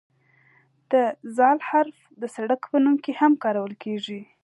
د 0.91 0.93
"ذ" 1.35 1.39
حرف 1.69 1.97
د 2.21 2.23
سړک 2.35 2.61
په 2.71 2.77
نوم 2.83 2.95
کې 3.03 3.11
هم 3.19 3.33
کارول 3.43 3.73
کیږي. 3.83 4.21